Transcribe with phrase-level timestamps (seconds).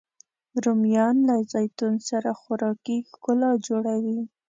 [0.63, 4.19] رومیان له زیتون سره خوراکي ښکلا جوړوي